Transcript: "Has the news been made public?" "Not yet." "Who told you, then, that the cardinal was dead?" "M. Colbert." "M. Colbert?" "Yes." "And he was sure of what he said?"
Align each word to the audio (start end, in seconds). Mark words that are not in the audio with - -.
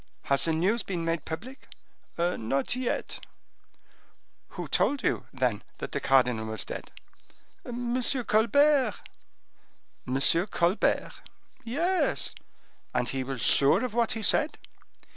"Has 0.23 0.45
the 0.45 0.51
news 0.53 0.81
been 0.81 1.05
made 1.05 1.25
public?" 1.25 1.67
"Not 2.17 2.75
yet." 2.75 3.23
"Who 4.57 4.67
told 4.67 5.03
you, 5.03 5.27
then, 5.31 5.63
that 5.77 5.91
the 5.91 5.99
cardinal 5.99 6.47
was 6.47 6.65
dead?" 6.65 6.89
"M. 7.63 8.01
Colbert." 8.01 8.95
"M. 10.07 10.19
Colbert?" 10.47 11.11
"Yes." 11.63 12.33
"And 12.95 13.09
he 13.09 13.23
was 13.23 13.41
sure 13.41 13.85
of 13.85 13.93
what 13.93 14.13
he 14.13 14.23
said?" 14.23 14.57